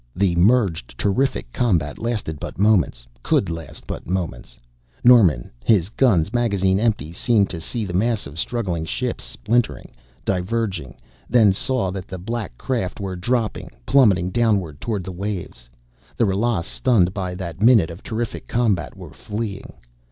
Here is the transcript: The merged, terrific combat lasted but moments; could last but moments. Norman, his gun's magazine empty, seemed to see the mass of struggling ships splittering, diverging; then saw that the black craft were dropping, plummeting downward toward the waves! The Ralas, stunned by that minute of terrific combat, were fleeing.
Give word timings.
The 0.15 0.35
merged, 0.35 0.97
terrific 0.97 1.53
combat 1.53 1.99
lasted 1.99 2.39
but 2.39 2.57
moments; 2.57 3.05
could 3.21 3.51
last 3.51 3.85
but 3.85 4.07
moments. 4.09 4.57
Norman, 5.03 5.51
his 5.63 5.89
gun's 5.89 6.33
magazine 6.33 6.79
empty, 6.79 7.11
seemed 7.11 7.51
to 7.51 7.61
see 7.61 7.85
the 7.85 7.93
mass 7.93 8.25
of 8.25 8.39
struggling 8.39 8.83
ships 8.83 9.37
splittering, 9.37 9.91
diverging; 10.25 10.95
then 11.29 11.53
saw 11.53 11.91
that 11.91 12.07
the 12.07 12.17
black 12.17 12.57
craft 12.57 12.99
were 12.99 13.15
dropping, 13.15 13.69
plummeting 13.85 14.31
downward 14.31 14.81
toward 14.81 15.03
the 15.03 15.11
waves! 15.11 15.69
The 16.17 16.25
Ralas, 16.25 16.65
stunned 16.65 17.13
by 17.13 17.35
that 17.35 17.61
minute 17.61 17.91
of 17.91 18.01
terrific 18.01 18.47
combat, 18.47 18.97
were 18.97 19.13
fleeing. 19.13 19.71